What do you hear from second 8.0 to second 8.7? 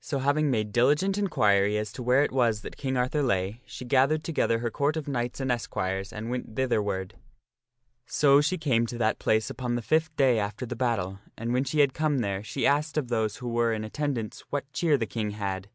So she